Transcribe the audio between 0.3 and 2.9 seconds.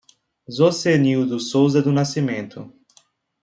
Zosenildo Souza do Nascimento